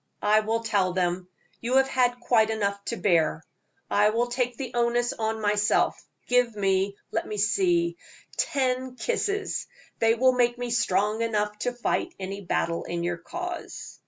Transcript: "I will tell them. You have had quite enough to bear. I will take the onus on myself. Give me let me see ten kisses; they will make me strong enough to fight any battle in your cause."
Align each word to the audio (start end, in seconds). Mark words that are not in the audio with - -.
"I 0.23 0.39
will 0.39 0.61
tell 0.63 0.93
them. 0.93 1.27
You 1.59 1.75
have 1.75 1.87
had 1.87 2.19
quite 2.19 2.49
enough 2.49 2.83
to 2.85 2.97
bear. 2.97 3.43
I 3.87 4.09
will 4.09 4.25
take 4.29 4.57
the 4.57 4.73
onus 4.73 5.13
on 5.13 5.39
myself. 5.39 6.03
Give 6.27 6.55
me 6.55 6.97
let 7.11 7.27
me 7.27 7.37
see 7.37 7.97
ten 8.35 8.95
kisses; 8.95 9.67
they 9.99 10.15
will 10.15 10.33
make 10.33 10.57
me 10.57 10.71
strong 10.71 11.21
enough 11.21 11.55
to 11.59 11.71
fight 11.71 12.15
any 12.19 12.41
battle 12.43 12.83
in 12.83 13.03
your 13.03 13.17
cause." 13.17 13.99